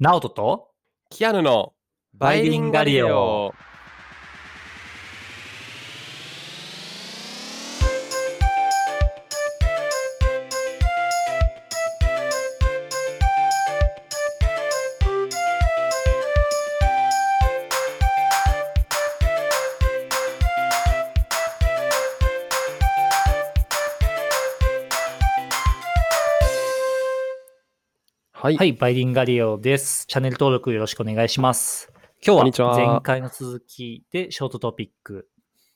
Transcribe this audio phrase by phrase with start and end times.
[0.00, 0.70] ナオトと
[1.08, 1.72] キアヌの
[2.14, 3.54] バイリンガリオ。
[28.44, 28.56] はい。
[28.58, 30.04] はい、バイリンガリオです。
[30.06, 31.90] チャンネル登録よろしくお願いします。
[32.22, 35.30] 今日はは前回の続きでショートトピック。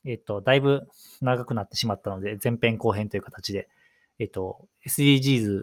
[0.04, 0.86] えっと、だいぶ
[1.22, 3.70] 長くなってしまったので、前編後編という形で、
[4.18, 5.62] えっと、SDGs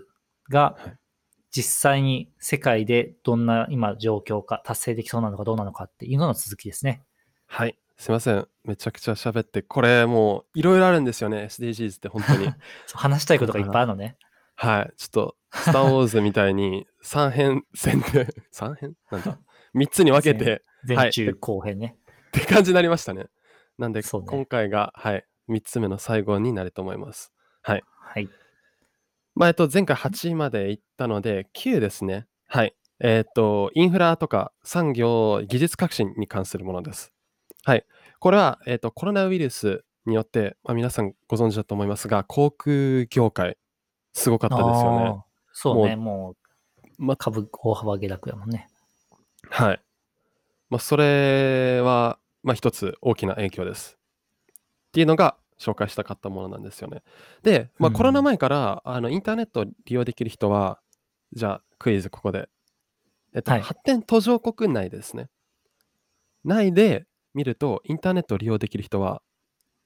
[0.50, 0.98] がはい
[1.52, 7.03] 実際に世界でどんな今状況か、達成できそうなのかどうなのかっていうのの続きですね。
[7.45, 7.78] はい。
[7.98, 8.48] すいません。
[8.64, 11.50] めちゃくちゃ喋って、これもういろいろあるんですよね。
[11.52, 12.50] SDGs って本当に。
[12.95, 14.17] 話したいことがいっぱいあるのね。
[14.56, 14.94] はい。
[14.98, 19.40] ちょっと、スター・ウォーズみたいに3編戦で、 3編なんだ
[19.76, 21.98] ?3 つに分けて前中後編ね。
[22.28, 23.28] って感じになりましたね。
[23.78, 27.31] なんで、ね今回が、はい、3つ目の最後になると思います。
[27.61, 27.83] はい。
[28.00, 28.30] はい。
[29.36, 32.28] まあ、えっと、前回8まで行ったので、9ですね。
[32.48, 32.76] はい。
[33.00, 37.14] えっと、インフラとか産業、技術革新に関するものです。
[37.64, 37.86] はい。
[38.20, 43.58] これは、えっと、コロナウイルスによって、まあ、皆さんご存知だと思いますが、航空業界、
[44.14, 45.26] すごかったですよね
[45.58, 46.36] そうね、もう
[46.98, 48.67] ま株大幅下落やもんね。
[49.50, 49.81] はい。
[50.70, 53.98] まあ、それは、まあ、一つ大きな影響です。
[54.50, 57.03] っていうのが紹介したかったものなんですよね。
[57.42, 60.81] で、まあ、うんコロナ前から、あのインターネットを利用できる人は、
[61.31, 62.50] じゃあクイズここで。
[63.33, 65.30] えっと、はい発展途上国内ですね。
[66.44, 69.22] 内で見ると、インターネットを利用できる人は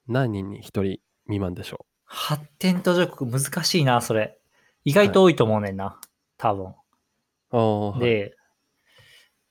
[0.08, 0.82] 何人に1人
[1.26, 4.39] 未満でしょ発展途上国難しいな、それ。
[4.86, 6.00] 意外と多いと思うねんな。
[6.42, 8.36] はいで、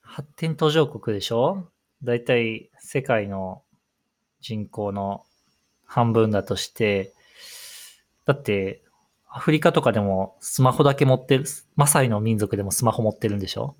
[0.00, 1.68] 発展途上国でしょ？
[2.02, 3.62] だいたい世界の
[4.40, 5.24] 人口の
[5.84, 7.12] 半分だとして、
[8.24, 8.82] だって、
[9.28, 11.44] アフリカとかでもスマホだけ持ってる、
[11.76, 13.76] マサイの民族でもスマホ持ってるんでしょ？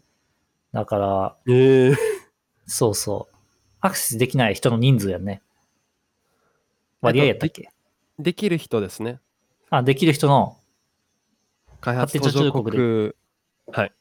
[0.72, 1.94] だから、ええ
[2.66, 3.34] そうそう。
[3.80, 5.42] アクセスできない人の人数やんね。
[7.00, 7.70] 割合やったっけ？
[8.18, 9.20] できる人ですね。
[9.70, 10.58] あ、できる人の、
[11.80, 13.12] 開発途上国国、
[13.72, 13.92] はい。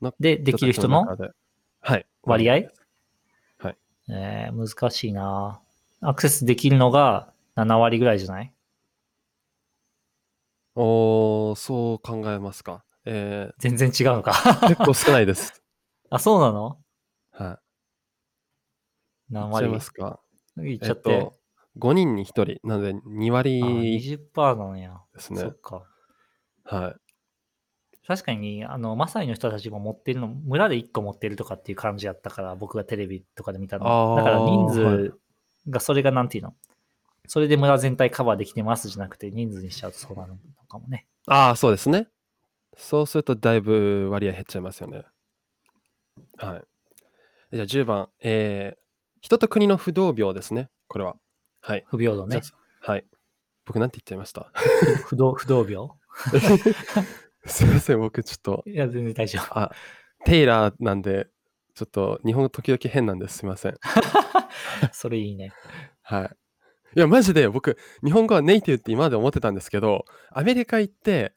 [0.00, 1.04] ので、できる人の。
[2.22, 2.54] 割合？
[3.58, 3.76] はい。
[4.10, 5.60] えー、難しいな
[6.00, 8.52] アクセスできるのが7割ぐらいじゃない？
[10.74, 12.84] おー、そう考えますか。
[13.04, 14.32] え全然違うのか。
[14.32, 15.62] ー、結構少ないです。
[16.10, 16.78] あ、そうなの？
[17.32, 17.58] はい。
[19.30, 20.20] 何言っちゃい割ますか。
[20.58, 21.02] えっちゃって。
[21.02, 21.34] と、
[21.78, 22.60] 5人に1人。
[22.64, 25.00] なので、2あ割20%なんや。
[25.14, 25.58] ですねそっ。
[25.60, 25.84] か。
[26.64, 26.96] はい。
[28.08, 34.14] 確かに、あの、マサイの人たちも持ってるの、村で1個持ってるとかっていう感じやったから、僕がテレビとかで見たあの。
[34.14, 35.18] ーだから人はい数
[35.68, 36.54] が、それがなんていうの？
[37.26, 40.38] それで村全体カバーできてますじゃなくて、人数にしちゃうとそうなるの
[40.68, 41.06] かもね。
[41.26, 42.08] ああ、そうですね。
[42.78, 45.02] そうすると、だいぶ割合減っちゃいますよね。
[46.38, 47.56] はい。
[47.56, 48.08] じゃあ、10番。
[48.22, 48.78] えー、
[49.20, 50.70] 人と国の不動病ですね。
[50.86, 51.16] これは。
[51.60, 51.84] はい。
[51.88, 52.40] 不平等ね。
[52.80, 53.04] はい。
[53.66, 54.50] 僕、なんて言っちゃいました？
[55.04, 55.90] 不動、不動病？
[57.46, 58.62] すいません、僕、ちょっと。
[58.66, 59.58] いや、全然大丈夫。
[59.58, 59.72] あ、
[60.24, 61.28] テイラーなんで、
[61.74, 63.38] ちょっと日本語時々変なんです。
[63.38, 63.76] すみません。
[64.92, 65.52] それいいね。
[66.02, 66.36] はい。
[66.96, 71.34] いや、マジで僕、日本語はネイティブって今まで思ってたんですけど、アメリカ行って、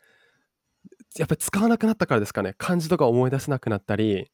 [1.17, 2.55] やっぱり使わなくなったからですかね。
[2.57, 4.31] 漢字とか思い出せなくなったり、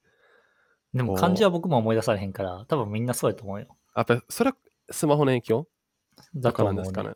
[0.93, 3.67] でも漢字は僕も思い出されへんから、多分みんなそうやと思うよ。
[3.95, 4.57] やっぱりそれは
[4.89, 5.67] スマホの影響？
[6.35, 6.75] だととかなん。
[6.75, 7.13] ですかね。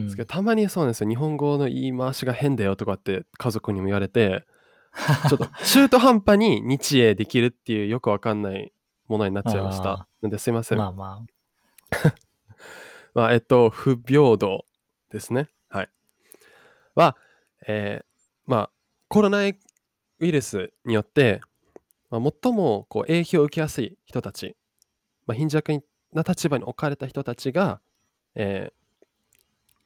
[0.00, 1.08] うんですけどたまにそうなんですよ。
[1.08, 4.44] 日本語の言い回しが変だよとかって家族にも言われて、
[5.28, 8.72] ちょっと中途半端に日英できるっていうよくわかんない
[9.08, 10.08] ものになっちゃいましあた。
[10.22, 10.78] なんですいません。
[10.78, 11.26] まあま
[13.14, 14.64] まあ、えっと、不平等
[15.10, 15.48] ですね。
[15.68, 15.90] はい。
[16.94, 17.16] は、
[17.66, 18.04] えー
[18.46, 18.70] まあ、
[19.08, 19.56] コロナウ
[20.20, 21.40] イルスによって、
[22.10, 24.56] まあ、最もこう影響を受けやすい人たち、
[25.26, 25.72] まあ、貧弱
[26.12, 27.80] な立場に置かれた人たちが、
[28.34, 28.75] えー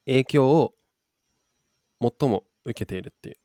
[0.07, 0.75] 影響を
[2.01, 3.37] 最も受けているっていう。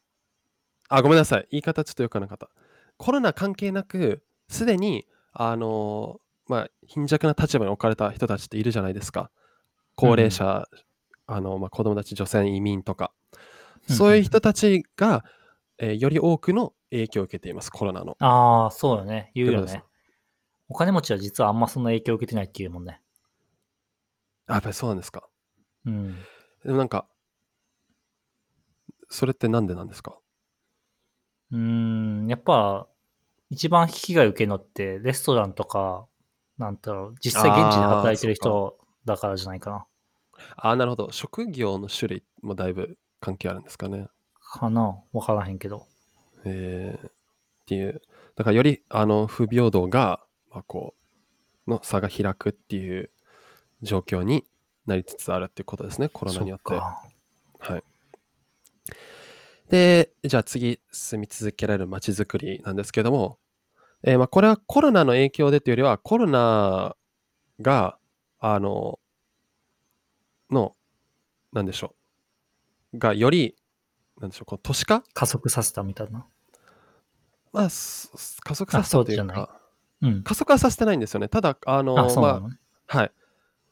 [0.90, 1.48] あ、ごめんなさい。
[1.52, 2.50] 言い方ちょっとよくなかった。
[2.98, 9.32] コロナ関係なく、すでに、あのーまあ、貧弱な立場に置かれた人たちっているじゃないですか。
[9.96, 10.68] 高齢者、
[11.28, 13.12] あのまあ、子供たち、女性、移民とか、
[13.90, 15.24] うんそういう人たちが、
[15.78, 18.18] えーより多くの影響を受けています、コロナの。
[18.20, 18.28] あ。
[18.28, 19.32] ああ、そうよね。
[19.36, 19.84] 言うよね。
[20.70, 23.00] お金持ちは実はあんまそんな影響を受けてないっていうもんね。
[24.48, 25.28] あやっぱりそうなんですか。
[25.86, 26.16] うん。
[26.66, 27.08] でもなんか、
[29.10, 30.18] それってなんでなんですか？
[31.52, 32.88] うーん、やっぱ、
[33.52, 36.08] 一番被害を受けるのって、レストランとか、
[36.58, 39.86] なんだろう、実際現地で働いてる人だからじゃないかな。
[40.58, 41.12] ああ、なるほど。
[41.12, 44.08] 職業の種類もだいぶ関係あるんですかね。
[44.42, 45.86] かなわからへんけど。
[46.46, 47.12] えーっ
[47.68, 48.02] ていう。
[48.36, 50.96] だからよりあの不平等が、まあ、こ
[51.68, 53.12] うの差が開くっていう
[53.82, 54.46] 状況に
[54.86, 56.76] なりつつあるっていうことですね、コロナによって。
[56.76, 57.84] はい。
[59.70, 63.40] で、じゃあ次、住み続けられる街づくりなんですけども、
[64.04, 66.96] えーまあ、これはコロナの影響でというよりは、コロナ
[67.62, 67.98] が、
[68.40, 69.00] あの、
[70.52, 70.76] の、
[71.52, 71.96] なんでしょ
[72.94, 73.56] う、がより、
[74.20, 75.04] なんでしょう、こう都市化？
[75.14, 76.28] 加速させたみたいな。
[77.52, 78.12] まあ、す
[78.42, 79.50] 加速させたというあそう
[80.02, 80.24] うん。
[80.24, 81.28] 加速はさせてないんですよね。
[81.28, 82.48] ただ、あの、あ、ま。
[82.88, 83.12] あ、はい。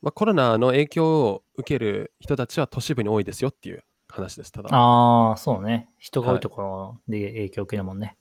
[0.04, 4.52] まあ、コロナの影響を受ける人たちは都市部に多いですよっていう話です。
[4.52, 4.70] ただ。
[4.72, 5.90] ああ、そうね。
[5.98, 8.18] 人が多いところで影響を受けるもんね。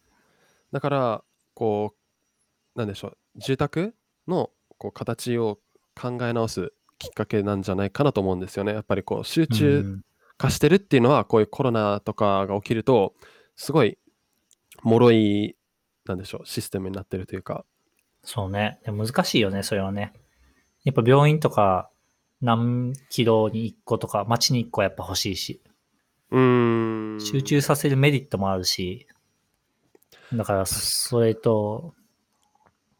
[0.70, 1.24] だから、
[1.54, 1.96] こ
[2.76, 3.96] う、なんでしょう、住宅
[4.28, 5.58] のこう形を
[6.00, 8.72] 考え直すきっかけなんじゃないかなと思うんですよね。
[8.72, 10.04] やっぱりこう集う中ん
[10.38, 13.14] 化してるっていうのは、こういうコロナとかが起きると、
[13.56, 13.98] すごい
[14.84, 15.56] 脆い、
[16.04, 17.64] なんでしょう、システムになってるというか、
[18.22, 18.78] そうね。
[18.84, 20.12] でも難しいよね、それはね。
[20.84, 21.90] やっぱ病院とか
[22.42, 25.62] 何キロに1個とか、街に1個はやっぱ欲しいし、
[26.30, 27.20] うーん。
[27.20, 29.06] 集中させるメリットもあるし、
[30.32, 31.94] だからそれと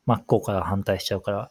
[0.07, 1.51] 真っ向から反対しちゃうから、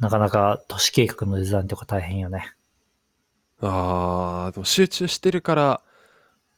[0.00, 2.54] なかなか都市計画のデザインとか大変よね。
[3.60, 5.82] ああ、でも集中してるから、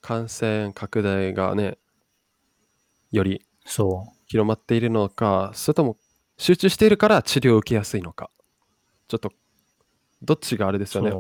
[0.01, 1.79] 感染拡大がね、
[3.11, 5.97] よりそ広まっているのか、それとも
[6.41, 8.31] 集中しているから治療を受けやすいのか。
[9.09, 9.31] ちょっと、
[10.23, 10.87] どっちがあれでう。
[10.87, 11.13] すよね。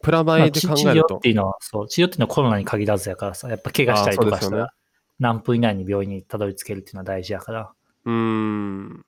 [0.00, 1.28] プラマイで考えると療って。
[1.28, 4.74] いうのは、そう、治療っていうのはコロナに限らずやからさ、やっぱ怪我したりとかしたあーそうですよねら、
[5.18, 7.72] 何分以内に病院にたどり着けるっていうのは大事やから。
[8.04, 9.04] うーん。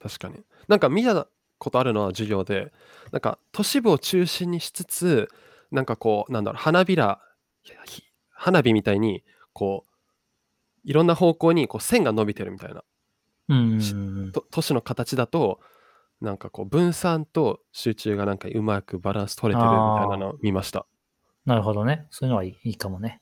[0.00, 0.36] 確かに。
[0.68, 1.26] なんか見た
[1.58, 2.72] ことあるのは授業で、
[3.10, 5.28] なんか都市部を中心にしつつ、
[5.72, 7.20] なんかこう、なんだろう、花びら、
[7.84, 9.90] ひ花火みたいに、こう、
[10.84, 12.84] いろんな方向にこう線が伸びてるみたいな。
[13.54, 13.54] う
[14.28, 14.32] ん。
[14.32, 15.60] と都市の形だと、
[16.20, 20.86] なんかこう、分散と集中がなんかうまくバランス取れてるみたいなのを見ました。
[21.46, 22.06] なるほどね。
[22.10, 23.20] そういうのはいいかもね。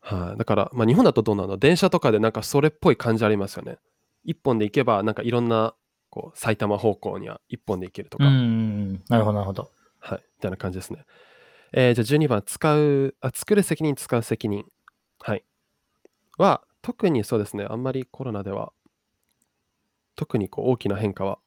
[0.00, 1.56] はい、だから、まあ、日本だとどうなの？
[1.56, 3.78] 電車とかでなんかそれっぽい感じありますよね。
[4.22, 5.74] 一本で行けば、なんかいろんな
[6.10, 9.02] こう埼玉方向には一本で行けるとか、うん。
[9.08, 9.72] なるほど、なるほど。
[9.98, 11.04] はい、みたいな感じですね。
[11.72, 14.64] えーじゃあ12番、使うあ、作る責任、使う責任。
[15.20, 15.44] はい。
[16.38, 18.72] は、特にそうですね、あんまりコロナでは、
[20.16, 21.38] 特にこう大きな変化は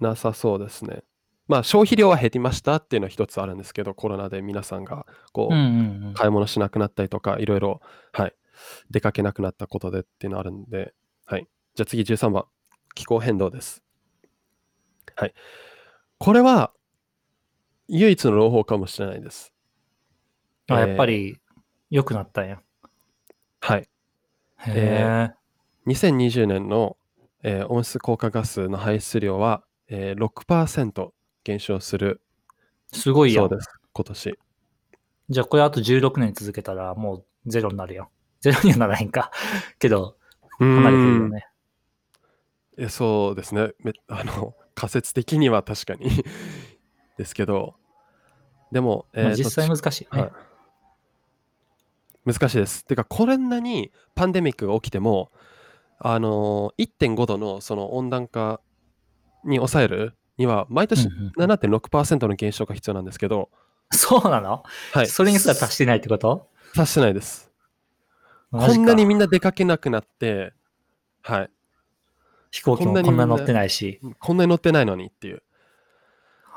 [0.00, 1.02] なさそうですね。
[1.48, 6.14] まあ、消費量は減りましたっていうのは一つあるんですけど、コロナで皆さんがこう、うんうんうん。
[6.14, 7.80] 買い物しなくなったりとか、いろいろ、
[8.12, 8.34] はい、
[8.90, 10.94] 出かけなくなったことでっていうのあるんで、
[11.24, 11.48] はい。
[11.74, 12.44] じゃあ次13番、
[12.94, 13.82] 気候変動です。
[15.16, 15.34] はい。
[16.18, 16.72] これは、
[17.88, 19.52] 唯一の朗報かもしれないです。
[20.68, 21.38] あ、えーやっぱり
[21.90, 22.60] 良くなったんや。
[23.60, 23.80] はい。
[23.80, 23.88] へ
[24.66, 25.30] え。
[25.86, 26.96] 2020年の、
[27.42, 31.10] えー温室効果ガスの排出量は、えー、6%
[31.44, 32.20] 減少する
[32.92, 33.40] すごいや。
[33.40, 34.38] そうんです、今年。
[35.28, 38.08] じゃあこれあと16年続けたらもうゼロになるやん。
[38.40, 39.30] ゼロにはならへんか。
[39.78, 40.16] けど、
[40.60, 41.46] うーかなり減るよんね。
[42.78, 43.72] えそうですね。
[43.80, 46.10] め あの仮説的には確かに
[47.16, 47.74] ですけど、
[48.70, 50.22] でも、まあ、えーと実際難しいよね。
[50.22, 50.32] はい
[52.24, 52.84] 難しいです。
[52.84, 55.32] てか、こんなにパンデミックが起きても、
[56.04, 58.60] あのー1.5度のその温暖化
[59.44, 63.50] に抑えるには、毎年うんうん7.6%の減少が必要なんですけど、
[63.90, 66.48] そうなの、はい、それにすら達してないってこと？
[66.74, 67.52] 達してないです。
[68.50, 68.74] マジか。
[68.74, 70.52] こんなにみんな出かけなくなって、
[71.22, 71.50] はい、
[72.50, 74.00] 飛行機もこんなに乗ってないし。
[74.18, 75.42] こんなに乗ってないのにっていう。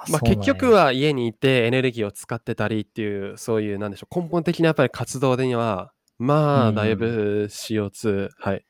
[0.10, 6.80] まあ、結局は、は家にいてエネルギーを使ってたりっていうそういうなんでしょう根本的なやっぱり活動でにはまうん。
[6.80, 8.66] あだいぶ CO2、はい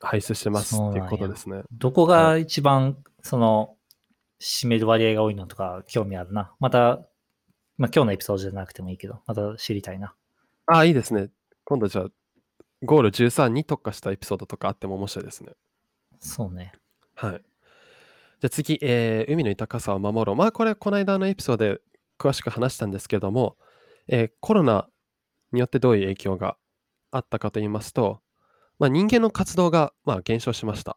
[0.00, 1.62] 排出してますっていうことですね。
[1.72, 3.76] どこが一番、その、
[4.40, 6.52] 占める割合が多いのとか興味あるな。
[6.58, 7.02] また、
[7.76, 10.14] まあ今日のエピソードじゃなくてもいいけど、また知りたいな。
[10.66, 11.28] ああいいですね。
[11.64, 12.06] 今度じゃあ
[12.82, 15.52] ゴール13に特化したエピソードとかあっても面白いですね。
[16.18, 16.72] そうね。
[17.14, 17.32] はい。
[17.32, 20.36] じゃあ次、えー海の豊かさを守ろう。
[20.36, 21.80] まあこれこの間のエピソードで
[22.18, 23.56] 詳しく話したんですけども、
[24.08, 24.88] えーコロナ
[25.52, 26.56] によってどういう影響が
[27.10, 28.20] あったかと言いますと、
[28.80, 30.96] まあ、人間の活動がまあ減少しました。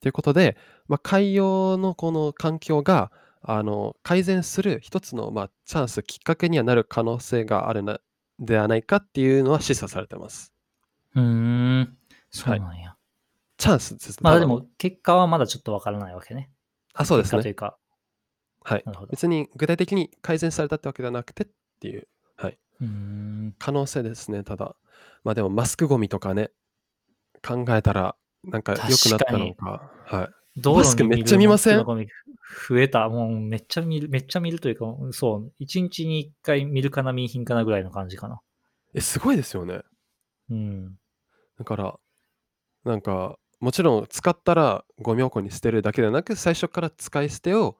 [0.00, 0.56] ということで、
[0.88, 3.12] まあ、海洋のこの環境が
[3.42, 8.00] あの改善する一つのまあチャンス、きっかけにはなる可能性があるな
[8.38, 10.52] ではないかっていうのは示唆されてます。
[11.14, 11.22] うー
[11.82, 11.96] ん。
[12.30, 12.96] そうなんや。
[13.58, 14.18] チャンスです。
[14.22, 16.50] まあでも、結果はまだちょっとわからないわけね。
[16.94, 17.42] あ、そうですね。
[17.42, 17.76] というか。
[18.62, 18.84] はい。
[19.10, 21.46] 別に具体的に改善されたってわけではなくてっ
[21.80, 22.58] ていう、はい。
[22.80, 23.54] うーん。
[23.58, 24.44] 可能性ですね。
[24.44, 24.76] ただ、
[25.24, 26.50] まあでもマスクゴミとかね、
[27.46, 29.90] 考えたら、なんか良くなったのか。
[30.06, 30.60] はい。
[30.60, 31.84] 道マスクめっちゃ見ません？
[32.68, 33.08] 増えた。
[33.08, 38.40] もうめっちゃ見る、めっちゃ見るというか、そう、一日に一回見るかな、見ひんかなぐらいの感じかな。
[38.94, 39.82] え、すごいですよね。
[40.50, 40.98] うん。
[41.58, 41.98] だから、
[42.84, 47.76] なんか、もちろん使ったらゴミ箱に捨てるだけではなく、最初から使い捨てを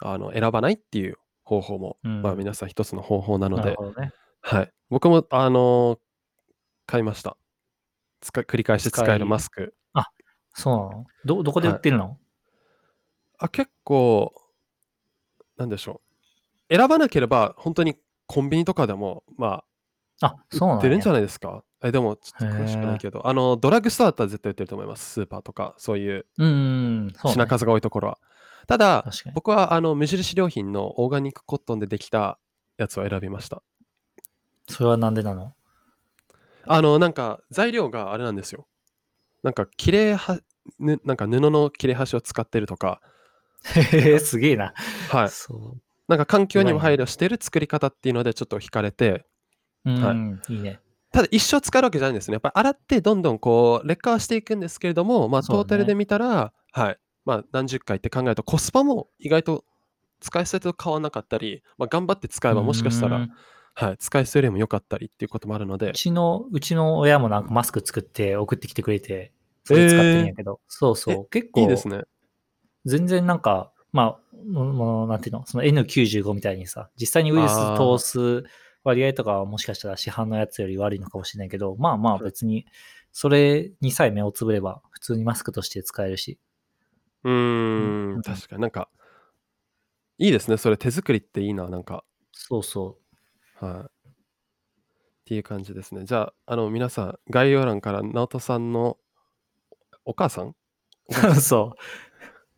[0.00, 4.12] あの選ばないっていう方法も、うんまあ皆さん一つの方法なので、ね。
[4.42, 4.72] はい。
[4.90, 5.98] 僕も、あのー
[6.86, 7.36] 買いました。
[8.20, 9.74] 使い繰り返し使えるマスク。
[10.54, 11.06] そうなの？
[11.24, 12.18] ど、どこで売ってるの、
[13.38, 14.32] あ、結構、
[15.56, 16.00] なんでしょ
[16.68, 16.76] う。
[16.76, 17.96] 選ばなければ、本当に
[18.26, 19.62] コンビニとかでも、ま
[20.20, 21.62] あ、あ、そうな売ってるんじゃないですか？
[21.80, 25.12] え、でも、ちょっと詳しくないけど、あの、ドラッグストアだったら絶対売ってると思います。
[25.12, 26.26] スーパーとか、そういう。
[26.36, 28.18] 品数が多いところは。
[28.66, 29.04] ただ。
[29.34, 32.40] 僕はあの無印良品のオーガニックコットンでできた
[32.78, 33.62] やつを選びました。
[34.68, 35.54] それはなんでなの？
[36.68, 38.66] あの、なんか材料があれなんですよ。
[39.42, 40.40] なんか切れは、
[40.78, 43.00] ぬなんか布の切れ端を使ってるとか、
[43.74, 44.74] へへ、すげえな。
[45.10, 45.28] はい。
[45.30, 45.80] そう。
[46.08, 49.26] なんか環境にも配慮してる作り方っていうのでちょっと惹かれて、
[49.84, 50.80] うん、い、いね。
[51.12, 52.34] ただ一生使えるわけじゃないんですね。
[52.34, 56.98] やっぱり洗ってどんどんこう劣化はしていくんですけれども、まあトータルで見たら、はい。
[57.24, 59.64] まあ何十回って考えるとコスパも意外と
[60.20, 63.32] 使い捨てと変わらなかったり、まあ、頑張って使えばもしかしたらうん、
[63.80, 69.32] はい、使い捨てよりも良かったりっていうこともあるのでう、ちの、うちの親もなんかマスク作って送ってきてくれて、
[69.62, 71.28] それ使ってるんやけど、そうそう。
[71.28, 72.02] 結構、いいですね。
[72.86, 78.44] 全然なんか、まあ、ももうなんていうの、その N95 みたいにさ、実際にウイルス通す
[78.82, 82.66] 割合とかはもしかしたら市販のやつより悪いのかもしれないけど、まあまあ別に、
[83.12, 86.40] それにさえ目をつぶれば、普通にマスクとして使えるし。
[87.22, 88.88] うーうんん、確かになんか、
[90.18, 90.56] いいですね。
[90.56, 92.02] それ手作りっていいな、なんか。
[92.32, 92.98] そうそ
[93.60, 94.08] はい。
[94.08, 94.10] っ
[95.26, 96.04] ていう感じですね。
[96.04, 98.96] じゃあ、あの、皆さん、概要欄から直人さんの
[100.04, 100.54] お母さん？
[101.08, 101.32] お母う。
[101.34, 101.72] さんそ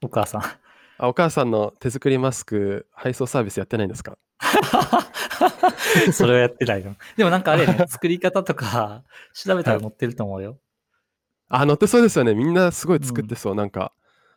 [0.03, 0.07] う。
[0.07, 0.43] お母さん。
[0.43, 4.19] あお母さんの手作りマスク配送サービスやってないんですか？
[6.13, 6.95] それはやってないの。
[7.17, 9.03] でもなんかあれね、 作り方とか
[9.35, 10.59] 調べたら載ってると思うよ。
[11.49, 12.35] あ、載ってそうですよね。
[12.35, 13.55] みんなすごい作ってそう。
[13.55, 13.93] なんか、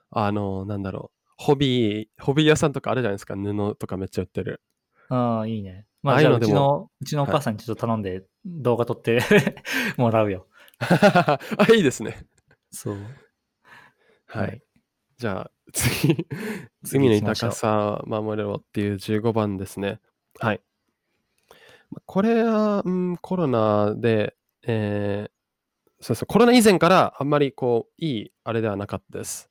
[0.10, 1.20] あの、なんだろう。
[1.38, 3.36] ホビー、ホビー屋さんとかあるじゃないですか。
[3.36, 4.62] 布とかめっちゃ売ってる。
[5.10, 5.86] ああ、いいね。
[6.03, 9.22] まあ、じゃあうちの、うちのお母さんにちょっと頼んで動画撮って
[9.98, 10.48] もらうよ。
[10.79, 11.39] あ、
[11.74, 12.27] いいですね。
[12.69, 12.98] そう。
[14.27, 14.48] はい。
[14.48, 14.62] はい
[15.17, 16.27] じゃあ、次。
[16.83, 20.01] 次海の行きましょう豊かさ守れろっていう15番ですね。
[20.39, 20.62] はい。
[21.91, 25.33] まこれは、うん、コロナで、えー
[26.03, 29.50] そうそう、コロナ以前からあんまりこう、いいあれではなかったです。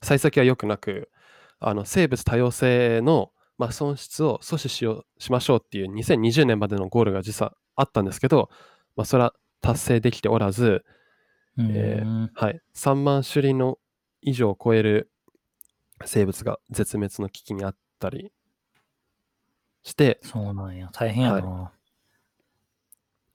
[0.00, 1.10] 幸先は良くなく、
[1.58, 8.48] あの生物多様性の、まあ、損失を阻止しようしましょうっていう2020年までのゴールが実はあったんですけど、
[8.96, 10.82] まあ、それは達成できておらず、う
[11.58, 13.76] えーんはい、3万種類の
[14.22, 15.10] 以上を超える
[16.06, 18.32] 生物が絶滅の危機にあったり
[19.82, 20.88] して、そうなんや。
[20.94, 21.42] 大変やな。
[21.46, 21.72] は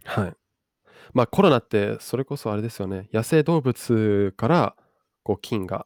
[0.06, 0.34] はい。
[1.14, 4.76] まあコロナってそれこそあれですよね、野生動物から
[5.22, 5.86] こう菌が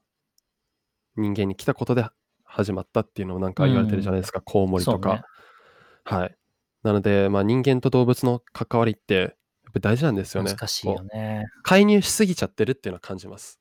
[1.17, 2.05] 人間に来たことで
[2.50, 5.25] 始まったっていうのをなんか言われてるじゃないですか、コウモリとそうねか。
[6.03, 6.36] はい。
[6.84, 9.36] なので、まあ人間と動物の関わりってやっぱ
[9.75, 10.51] り大事なんですよね。
[10.51, 11.46] 難しいよこうね。
[11.63, 13.60] 介入しすぎちゃってるっていうのは感じます。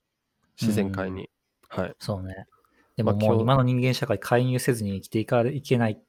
[0.60, 1.28] 自然界に。
[1.68, 1.94] はい。
[1.98, 2.46] そうね。
[2.96, 6.00] でもまあ今日もう今の人間社会介入せずに生きていかいけない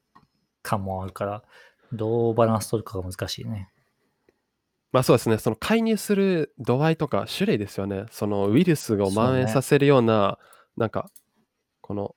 [0.62, 1.42] 感もあるから、
[1.92, 3.68] どうバランス取るかが難しいね。
[4.92, 8.06] まあそうですね、その介入する度合いとか種類ですよね。
[8.10, 10.38] そのウイルスをそうね蔓延させるような、
[10.76, 11.10] なんか、
[11.80, 12.16] この、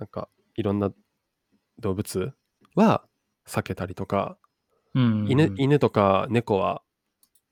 [0.00, 0.92] なんか、いろんな
[1.78, 2.32] 動物
[2.74, 3.04] は
[3.46, 4.36] 避けたりとか、
[4.94, 5.26] うん。
[5.28, 6.82] 犬犬とか猫は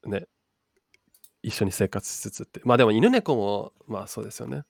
[0.05, 0.27] ね、
[1.43, 2.61] 一緒に生活しつつって。
[2.65, 4.63] まあでも犬猫も、まあそうですよね。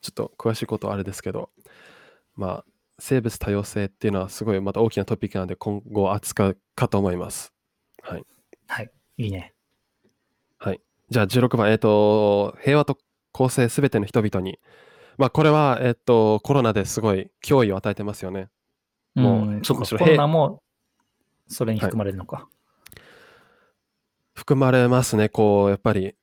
[0.00, 1.50] ちょっと詳しいことはあれですけど、
[2.36, 2.64] まあ
[2.98, 7.52] 生物多様性っていうのはすごいまた大きなトピックなので今後扱うかと思います。
[8.00, 8.24] はい。
[8.68, 8.90] はい。
[9.18, 9.54] いいね。
[10.58, 10.80] はい。
[11.10, 12.96] じゃあ16番、えっ、と、平和と
[13.32, 14.58] 公正すべての人々に。
[15.22, 18.48] まあこれは、えっ、と、コロナですごい脅威を与えてますよね。
[19.14, 20.64] もううん、そっか、コロナも
[21.46, 22.48] それに含まれるのか。
[24.34, 26.16] 含まれますね、こう、やっぱり。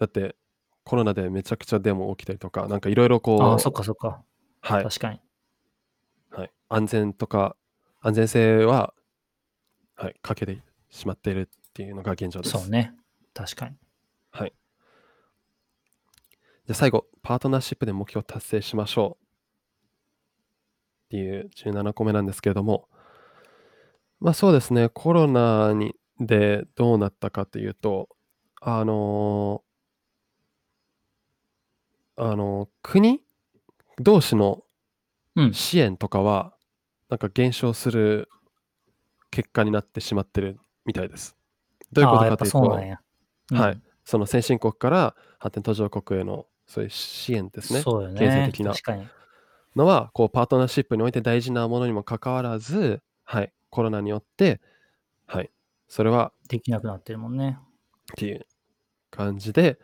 [0.00, 0.34] だって、
[0.82, 4.24] コロナでめちゃくちゃデモ起きたりとか、なんかいろいろこう、ああ、そっかそっか。
[4.62, 5.20] はい、確かに。
[6.32, 7.54] はい、安全とか、
[8.00, 8.94] 安全性は、
[9.94, 10.58] はい、欠けて
[10.90, 12.58] しまっているっていうのが現状です。
[12.58, 12.96] そうね。
[13.32, 13.76] 確かに。
[16.66, 16.72] はい。
[16.72, 19.24] じゃあ最後、パートナーシップで目標を達成しましょう。
[21.06, 22.88] っていう17個目なんですけれども、
[24.20, 28.08] まあそうですね、コロナにでどうなったかというと、
[28.60, 29.62] あの
[32.16, 33.20] あの、国
[33.98, 34.62] 同士の
[35.36, 35.52] うん。
[35.52, 36.54] 支援とかは、
[37.08, 38.28] なんか減少する
[39.30, 41.36] 結果になってしまってるみたいです。
[41.92, 42.58] どういうことかというと、
[43.56, 43.82] はい。
[44.04, 47.80] その先進国から発展途上国へのそういう支援ですね。
[47.82, 48.18] そうよね。
[48.18, 49.08] 経済的な確かに。
[49.76, 54.60] のは、こう、パートナーシップにおいて大事なものにもかかわらず、はい、コロナによって、
[55.26, 55.50] はい、
[55.88, 57.58] それはできなくなってるもんね。
[58.12, 58.46] っていう
[59.10, 59.78] 感じで、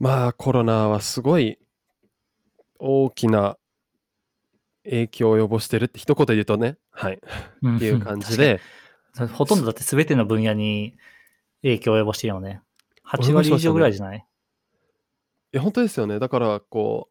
[0.00, 1.58] まあ、コロナはすごい
[2.78, 3.58] 大きな
[4.84, 7.18] 影響を及ぼしてるって一言で言うとね、はい、っ
[7.76, 8.60] っていう感じで、
[9.34, 10.96] ほとんどだって全ての分野に
[11.62, 12.62] 影響を及ぼしてるよね。
[13.04, 14.27] 8及ぼしましたね割以上ぐらいじゃない？
[15.52, 16.18] いや、本当ですよね。
[16.18, 17.08] だから、こ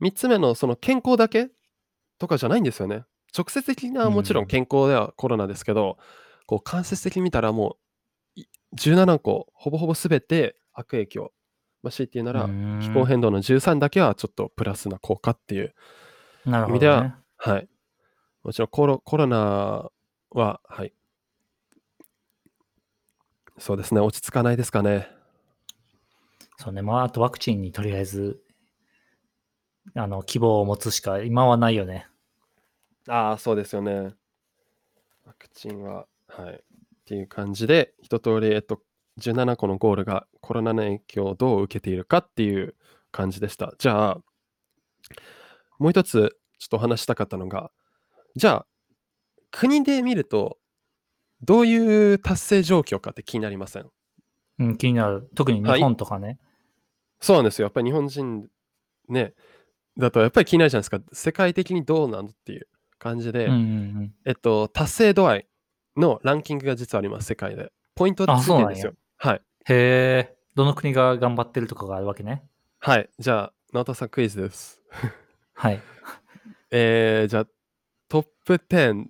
[0.00, 1.50] う、3つ目のその健康だけ
[2.18, 3.04] とかじゃないんですよね。
[3.36, 5.98] 直接的なもちろん健康ではコロナですけど、
[6.46, 7.76] こう間接的に見たらも
[8.36, 11.32] うい17個、ほぼほぼ全て悪影響。
[11.82, 12.48] まあ、強いて言うなら、
[12.80, 15.74] 気候変動の13だけはちょっとプラスな効果っていう。
[16.44, 17.14] なるほ意味ではどね。
[17.36, 17.68] はい。
[18.42, 19.90] もちろんコロコロナ
[20.30, 20.92] は、はい。
[23.58, 25.17] そうですね、落ち着かないですかね。
[26.60, 26.82] そうね。
[26.82, 28.42] まあ、あとワクチンにとりあえず、
[29.94, 32.08] あの、希望を持つしか今はないよね。
[33.08, 34.12] ああ、そうですよね。
[35.24, 36.54] ワクチンは、はい。
[36.54, 36.58] っ
[37.04, 38.82] ていう感じで、一通り、えっと、
[39.20, 42.74] 17個のゴールがコロナの影響をどう受けているかっていう
[43.12, 43.72] 感じでした。
[43.78, 44.18] じゃあ、
[45.78, 47.70] もう一つ、ちょっとお話したかったのが、
[48.34, 48.66] じゃあ、
[49.52, 50.58] 国で見ると、
[51.40, 53.88] どういう達成状況かって気になりません？
[54.58, 55.30] うん、気になる。
[55.36, 56.38] 特に日本とかね。
[57.20, 57.66] そうなんですよ。
[57.66, 58.48] やっぱり日本人
[59.08, 59.34] ね、
[59.98, 61.00] だとやっぱり気になるじゃないですか。
[61.12, 63.62] 世界的にどうなのっていう感じで、うんうんう
[64.02, 64.14] ん。
[64.24, 65.46] えっと、達成度合い
[65.96, 67.72] のランキングが実はあります、世界で。
[67.94, 68.92] ポイントでついてるんですよ。
[69.16, 69.42] はい。
[69.66, 72.44] へえ、どの国が頑張ってるとかがあるわけね。
[72.78, 73.10] はい。
[73.18, 74.80] じゃあ、直田さんクイズです。
[75.54, 75.82] はい。
[76.70, 77.46] えー、じゃあ、
[78.08, 79.06] トップ10。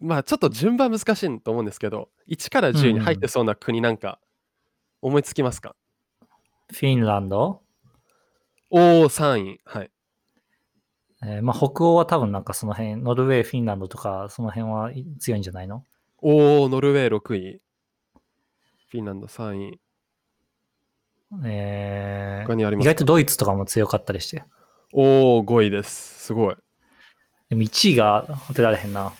[0.00, 4.18] まあ、ちょっと順番難しいと思うんですけど、1から10に入ってそうな国なんか、
[5.02, 5.76] 思いつきますか、
[6.72, 7.62] フィンランド、
[8.70, 9.60] おー、3位。
[9.64, 9.90] はい。
[11.22, 15.84] えーまあ、北欧は多分なんかその辺、ノルウェー、フィンランドとか、その辺はい強いんじゃないの？
[16.18, 17.60] おー、ノルウェー6位。
[18.90, 19.80] フィンランド3位。
[21.44, 24.44] えー他にあります外とドイツとかも強かったりして。
[24.92, 26.24] おー、5位です。
[26.24, 26.56] すごい。
[27.48, 29.12] でも1位が当てられへんな。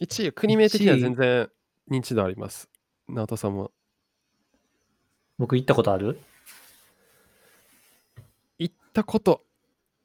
[0.00, 1.50] 1位、国名的には1位全然
[1.90, 2.68] 認知度あります。
[3.08, 3.72] 直田さんも。
[5.38, 6.06] 僕行ったことある？
[6.06, 6.18] 行
[9.00, 9.44] ったこと、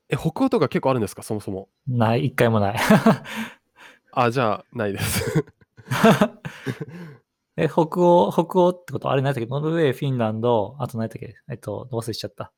[0.09, 1.69] え、北欧とか結構あるんですか、そもそも。
[1.87, 2.77] ない、一回もない。
[4.11, 5.45] あ、じゃあ、ないです。
[7.57, 9.09] え、北欧、北欧ってこと？
[9.11, 9.49] あれ何だっけ？
[9.49, 11.35] ノルウェー、フィンランド、あと何だっけ？
[11.49, 12.51] えっと、忘れしちゃった。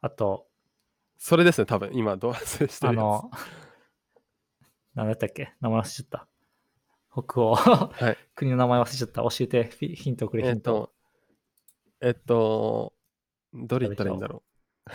[0.00, 0.46] あと、
[1.18, 3.30] それですね、多分今、どう せしてるやあの、
[4.94, 5.54] 何だったっけ？
[5.60, 6.28] 名前忘れちゃった。
[7.12, 7.56] 北欧。
[7.56, 7.60] つ。
[8.02, 8.18] はい。
[8.34, 9.22] 国の名前忘れちゃった。
[9.22, 10.92] 教えて、ヒントくれ、ヒント。
[12.00, 12.92] えっと、えっと、
[13.54, 14.42] どれ言ったらいいんだろ
[14.86, 14.90] う？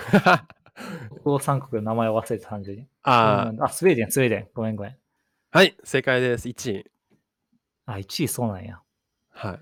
[1.21, 2.87] 北欧三国の名前を忘れて単純に。
[3.03, 4.47] ああ、スウェーデン、スウェーデン。
[4.53, 4.91] ごめんごめん。
[4.93, 4.95] ー
[5.51, 6.47] はい、正解です。
[6.47, 6.91] 1位。
[7.85, 8.79] あ、1位そうなんや。
[9.31, 9.59] はい。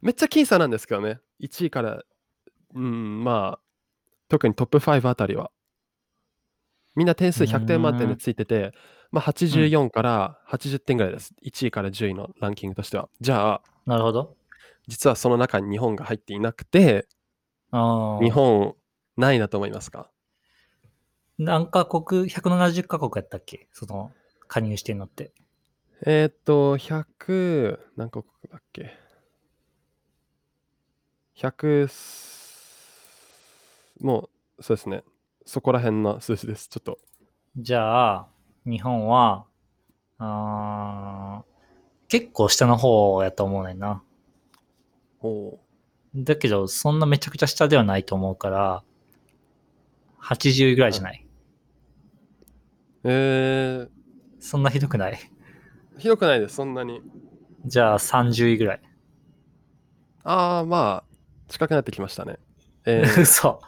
[0.00, 1.20] めっちゃ僅差なんですけどね。
[1.40, 2.02] 1位から、
[2.74, 3.60] うん、まあ、
[4.28, 5.50] 特にトップ5あたりは。
[6.94, 8.72] みんな点数100点満点でついてて、
[9.10, 11.34] まあ、84から80点ぐらいです。
[11.44, 13.08] 1位から10位のランキングとしては。
[13.20, 14.36] じゃあ、なるほど。
[14.86, 17.06] 実はその中に日本が入っていなくて、
[17.70, 18.74] 日本
[19.16, 20.10] 何位だと思いますか？
[21.38, 23.68] 何カ国、170カ国やったっけ？
[23.72, 24.12] その、
[24.48, 25.32] 加入してんのって。
[26.04, 28.96] えーっと、100、何カ国だっけ
[31.36, 31.88] ?100、
[34.00, 35.04] もう、そうですね。
[35.46, 36.68] そこら辺の数字です。
[36.68, 36.98] ちょっと。
[37.56, 38.28] じゃあ、
[38.66, 39.46] 日本は、
[40.18, 41.48] あー
[42.08, 44.02] 結構下の方やと思うねんな。
[45.20, 45.58] お
[46.14, 48.82] だけど、そんなめちゃくちゃ下ではないと思うから、
[50.22, 51.27] 80位ぐらいじゃない？
[53.04, 53.88] えー、
[54.40, 55.18] そんなひどくない？
[55.98, 57.02] ひどくないです、そんなに。
[57.64, 58.80] じゃあ30位ぐらい。
[60.24, 61.16] ああ、まあ、
[61.48, 62.38] 近くなってきましたね。
[62.84, 63.60] えー、嘘。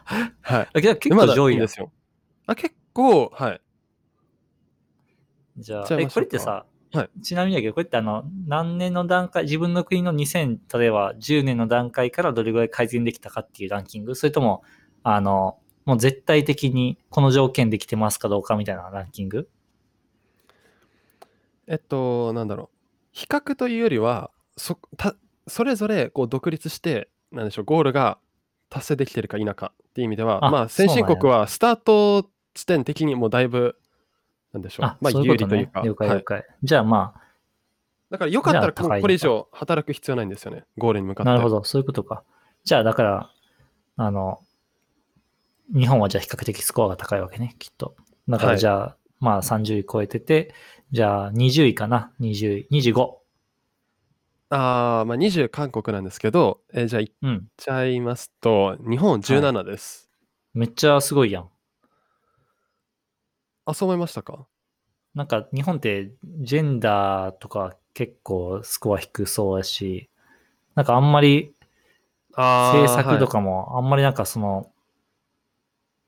[0.43, 0.83] はい。
[0.83, 1.93] 結構上位ですよ。
[2.47, 3.61] あ、結構、はい。
[5.59, 14.17] じゃあ、え、これってさ、はいちなみにだけど、これってあの、何年の段階、自分の国の2000、例えば10年の段階からどれぐらい改善できたかっていうランキング？
[14.17, 14.65] それとも、
[15.05, 19.49] あの、もう絶対的にこの条件できてますかどうかみたいなランキング？
[21.67, 22.77] えっと、なんだろう。
[23.13, 25.17] 比較というよりは、そた
[25.47, 28.19] それぞれこう独立して、なんでしょう、ゴールが
[28.69, 33.77] 達成できてるか否かっていう意味では、あまあ、先進国はスタート地点的にもうだいぶ、
[34.53, 35.81] なんでしょう、あ、まあ、有利というか、。
[35.81, 36.45] はい、了解了解。
[36.63, 37.15] じゃあま
[38.11, 41.29] だからよかったらこれ以上働く必要ないんですよね、ゴールに向かあ、って。
[41.31, 42.25] なるほど、そういうことか。
[42.65, 43.31] じゃあだから、
[43.97, 44.41] あの、
[45.75, 47.97] 日本はじゃあ比較的スコアが高いわけね、きっと。
[48.29, 50.55] だかはいらじゃあ、まあ30位超えてて、
[50.93, 53.21] じゃあ20位かな、20位、25。
[54.53, 57.47] ああ、まあ、20韓国なんですけど、えーじゃあ言っうん。
[57.57, 60.11] ちゃいますと、日本17です。
[60.55, 61.51] めっちゃすごいやん。
[63.65, 64.47] あ、そう思いましたか？
[65.15, 70.09] なんか日本ってジェンダーとか結構スコア低そうやし、
[70.75, 71.55] なんかあんまり
[72.33, 74.73] 政策とはいかもあんまりなんかその、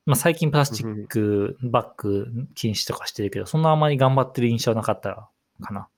[0.05, 5.89] まあ最近プラスチックバッグ禁止とかしてるけど、そんなあんまり頑張ってる印象なかったかな。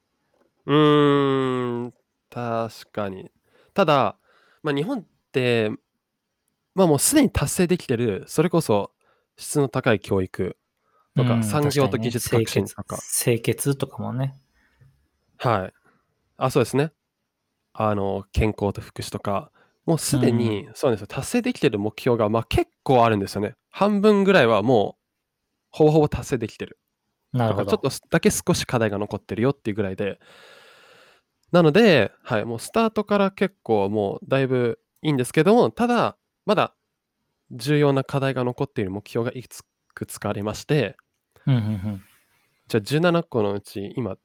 [0.66, 1.94] うーん、
[2.30, 3.30] 確かに。
[3.72, 4.16] ただ、
[4.62, 5.70] まあ、日本って、
[6.74, 8.90] まあもうすでに達成できてる、それこそ
[9.36, 10.56] 質の高い教育
[11.16, 14.34] とか、うん産業と確かにね技術革新とか、清潔清潔とかもね。
[15.38, 15.72] はい。
[16.36, 16.92] あ、そうですね。
[17.72, 19.50] あの、健康と福祉とか、
[19.86, 23.54] もうすでに、そうなんですよ、達成できてる目標が、まあ結構あるんですよね。
[23.76, 25.02] 半分ぐらいはもう、
[25.70, 26.78] ほぼほぼ達成できてる。
[27.32, 27.72] なるほど。
[27.72, 30.20] ちょっとだけ少し課題が残ってるよっていうぐらいで、
[31.50, 36.76] なので、はい、もうスタートから結構もうだいぶいいんですけども、ただ、まだ
[37.50, 40.96] 重要な課題が残っている目標がいくつかありまして、
[41.44, 42.04] うんうんうん。
[42.68, 44.16] じゃあ17個のうち今、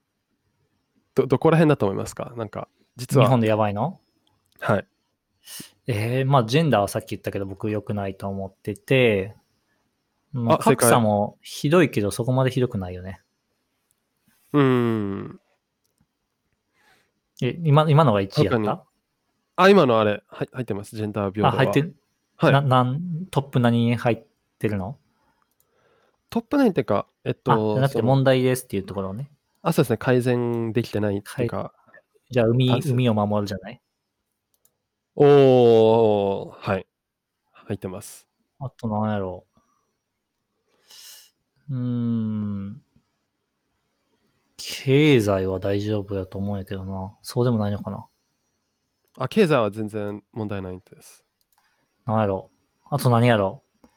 [1.16, 2.34] ど、どこら辺だと思いますか？
[2.38, 4.00] なんか、実は、日本でやばいの？
[4.60, 4.88] はい。
[5.88, 9.36] えー、まあジェンダーはさっき言ったけど僕良くないと思ってて、
[10.32, 13.22] まあ、格差もひどいけどそこまでひどくないよね。
[14.54, 15.40] うーん。
[17.42, 18.86] え、今今のが1位やった？
[19.56, 20.96] あ、今のあれ、はい入ってます。
[20.96, 21.64] ジェンダー平あ、等は。
[21.64, 21.96] 入ってる、
[22.38, 22.52] はい。
[22.54, 24.24] ななんトップ何に入っ
[24.60, 24.98] てるの？
[26.30, 29.32] トップ9っていうか、えっあ、と、じゃなくて問題ですっていうところね。
[29.64, 31.74] あ、そうですね、改善できてないっていうか、
[32.30, 33.82] じゃあ海、海を守るじゃない？
[35.22, 36.88] おー、はい。
[37.52, 38.26] 入ってます。
[38.58, 39.46] あと何やろ
[41.70, 41.76] う。
[41.76, 42.82] うーん。
[44.56, 47.18] 経済は大丈夫だと思うんやけどな。
[47.22, 48.08] そうでもないのかな。
[49.18, 51.26] あ、経済は全然問題ないんです。
[52.06, 52.50] 何やろ
[52.84, 52.88] う。
[52.90, 53.88] あと何やろう。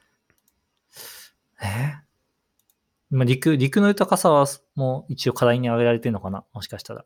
[1.62, 1.94] え？
[3.10, 7.04] まあ陸、陸の豊かさはもう一応課題に挙げられてるのかなもしかしたら。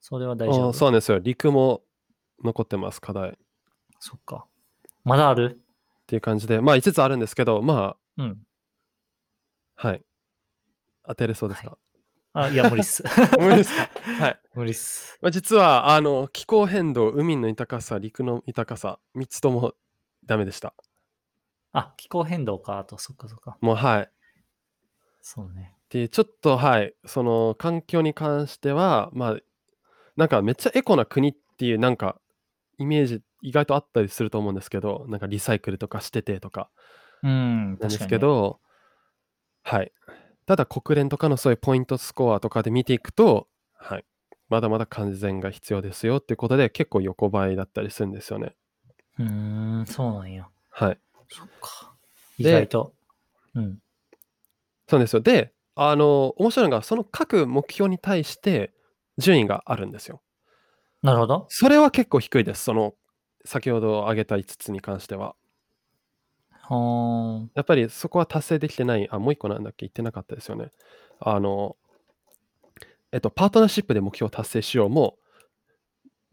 [0.00, 0.72] それは大丈あ夫。
[0.72, 1.20] そうなんですよ。
[1.20, 1.84] 陸も
[2.42, 3.38] 残ってます、課題。
[4.02, 4.46] っそっか。
[5.04, 5.60] まだある？
[6.06, 8.38] ていう感じで、まあ5つあるんですけど、まうん。
[9.76, 10.02] あ、はい。
[11.04, 11.78] 当てれそうですか、
[12.32, 13.02] あ、いや、無理っす。
[13.38, 13.88] 無理ですか？
[14.24, 14.40] はい。
[14.54, 15.18] 無理っす。
[15.20, 19.74] まあ、実は、あの、気候変動、海の豊かさ、陸の豊かさ、3つとも
[20.24, 20.74] ダメでした。
[21.72, 22.78] あ、気候変動か。
[22.78, 23.56] あと、そっかそっか。
[23.60, 24.10] もう、はい。
[25.20, 25.74] そうね。
[25.90, 29.36] で、ちょっと、はい、その、環境に関しては、まあ、
[30.16, 32.20] なんかめっちゃエコな国っていう、なんか、
[32.78, 36.70] イメージ、意外とあったりすると思うんですけど、なんかリサイクルとかしててとか、
[37.22, 38.06] うん、なんです。
[38.06, 38.60] けど、
[39.62, 39.92] はい。
[40.46, 44.04] ただ国連とかのそういうポイントスコアとかで見ていくと、はい。
[44.48, 48.54] まだまだ改善が必要ですよっていうことで結構横ばいだったりするんですよね。
[49.18, 50.48] うーん、そうなんや。
[50.70, 50.98] はい。
[51.28, 51.94] そっか。
[52.38, 52.94] 意で外と。
[53.54, 53.78] うん。
[54.88, 55.22] そうなんですよ。
[55.22, 58.74] で、あの、面白いのが、その各目標に対して
[59.16, 60.20] 順位があるんですよ。
[61.02, 61.46] なるほど。
[61.48, 62.64] それは結構低いです。
[62.64, 62.94] その、
[63.44, 65.34] 先ほど挙げた5つに関しては。
[66.62, 67.50] ほーん。
[67.54, 69.86] やっぱりそこは達成できてない、あ、もう一個なんだっけ？
[69.86, 70.70] 言ってなかったですよね。
[71.20, 71.76] あの、
[73.12, 75.16] えっと、パートナーシップで目標を達成しようも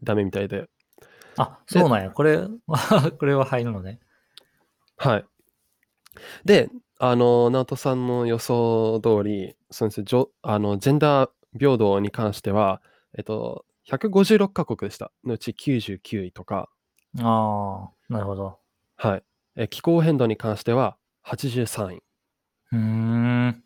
[0.02, 0.68] ダメみたいで。
[1.36, 2.10] あ、そうなんや。
[2.10, 2.40] これ、
[3.18, 4.00] これは入るのね。
[4.96, 5.24] はい。
[6.44, 10.04] で、あの、直人さんの予想通り、そうです
[10.42, 12.82] あのジェンダー平等に関しては、
[13.16, 15.12] えっと、156カ国でした。
[15.24, 16.68] のうち99位とか、
[17.18, 18.58] ああ、なるほど。
[18.96, 19.22] はい。
[19.56, 23.64] え気候変動に関しては83位うーん。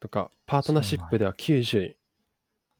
[0.00, 1.96] とか、パートナーシップでは90位っ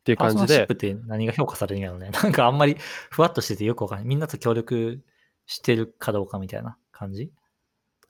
[0.05, 2.11] ていう感じでパートナーシップ、って何が評価されるんやろね。
[2.23, 2.77] なんかあんまり
[3.11, 4.09] ふわっとしててよくわかんない。
[4.09, 5.05] みんなと協力
[5.47, 7.31] してるかどうかみたいな感じ？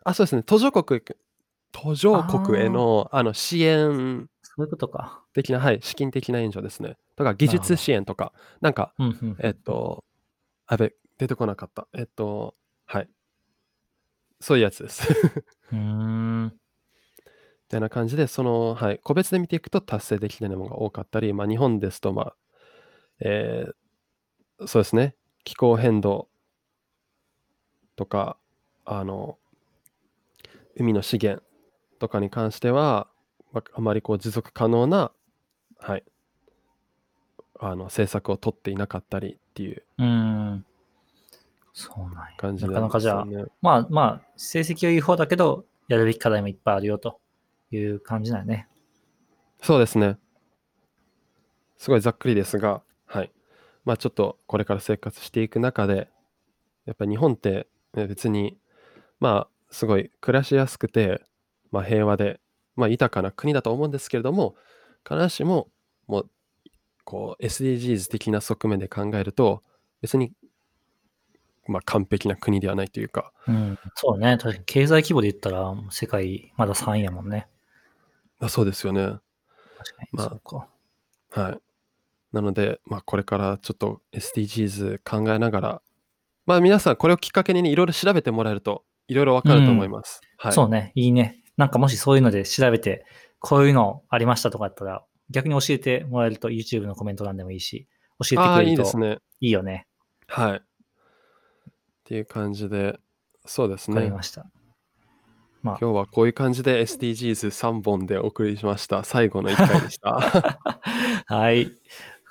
[0.05, 1.03] あ、そうですね、途上国、
[1.73, 4.29] 途上国へのあの支援
[4.65, 5.25] そそういうことか。
[5.35, 6.97] 的な、はい、資金的な援助ですね。
[7.17, 9.37] とか、技術支援とか、なんか、うんうん。
[9.41, 10.05] えっと、
[10.67, 11.89] あべ、出てこなかった。
[11.93, 12.55] えっと、
[12.87, 13.09] はい。
[14.41, 15.07] そういうやつです。
[15.73, 16.45] うーん。
[16.45, 16.51] み
[17.69, 22.37] たいな感じで、その、はい、個別で見ていくと達成できないものが多かったり、まあ、日本ですと、まあ、
[23.21, 23.73] えー
[24.67, 26.29] そうですね、気候変動
[27.97, 28.37] とか、
[28.85, 29.39] あの、
[30.77, 31.43] 海の資源
[31.99, 33.09] とかに関しては、
[33.53, 35.13] まあ、あまりこう持続可能な、
[35.79, 36.05] はい、
[37.59, 40.65] あの政策を取っていなかったりっていううーん。
[41.73, 42.37] そうなんや。
[42.37, 43.27] 感じなかなかじゃあ、
[43.63, 47.21] まあまあ、成績はいい方だけど、やるべき課題もいっぱいあるよと
[47.71, 48.69] いう感じだよね。
[49.63, 50.19] そうですね。
[51.79, 53.33] すごいざっくりですが、はい。
[53.85, 56.09] まあちょっとこれから生活していく中で、
[56.87, 58.59] やっぱり日本ってね別に、
[59.21, 61.23] まあすごい暮らしやすくて、
[61.71, 62.41] まあ平和で、
[62.81, 64.57] まあ豊かな国だと思うんですけれども、
[65.09, 65.69] 必ずしも、
[66.07, 66.31] もう、
[67.05, 69.63] こう SDGs 的な側面で考えると、
[70.03, 70.33] 別に、
[71.67, 73.79] まあ完璧な国ではないというか、うん。
[73.95, 74.37] そうね。
[74.39, 77.47] 確かに経済規模で言ったら、世界まだ3位やもんね。
[78.39, 79.03] まあそうですよね。
[79.03, 79.23] 確か
[80.03, 80.09] に。
[80.13, 80.69] まあそうか。
[81.31, 81.59] はい。
[82.33, 85.83] なので、まあ、これからちょっと SDGs 考えながら、
[86.47, 90.21] まあ、皆さんこれをきっかけにねいろいろ調べてもらえると、いろいろわかると思います。
[90.37, 90.53] はい。
[90.53, 90.93] そうね。
[90.95, 91.40] いいね。
[91.61, 93.05] なんかもしそういうので調べて、
[93.39, 97.87] こういうのありましたとかだったら、逆に教えてもらえると YouTube のコメント欄でもいいし、
[98.19, 99.19] 教えああ、てくれるといいですね。
[99.41, 99.87] いいよね。
[100.27, 100.57] はい。
[100.57, 100.63] っ
[102.05, 102.99] ていう感じで、
[103.45, 103.97] そうですね。
[103.97, 104.47] わかりました。
[105.63, 109.05] まあ、今日はこういう感じで SDGs3 本でお送りしました。
[109.05, 110.13] 最後の1回でした。
[111.27, 111.67] はい。
[111.67, 111.71] わ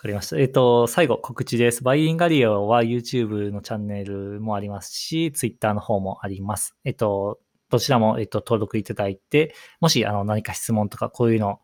[0.02, 0.40] かりました。
[0.40, 1.84] えっ、と、最後、告知です。
[1.84, 6.76] バイリンガリオは YouTube のチャンネルもありますし、Twitter の方もあります。
[6.84, 7.40] えっ、と、
[7.70, 11.60] どちらも、えっ、と、登録いただいて、もし、あの、何か質問とか、こういうの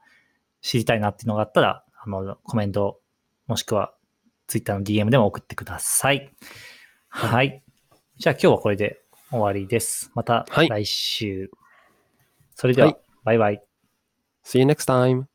[0.62, 3.00] 知りたいなっていうのがあったら、あの、コメント、
[3.48, 3.94] もしくは
[4.48, 6.32] Twitter の DM でも送ってください。
[7.10, 7.63] はい。
[8.18, 10.12] じゃあ今日はこれで終わりです。
[10.15, 11.50] またはい来週。
[12.56, 13.63] それでは、はいバイバイ。
[14.44, 15.35] See you next time!